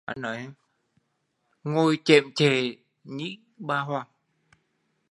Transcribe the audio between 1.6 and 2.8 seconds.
Ngồi chễnh chện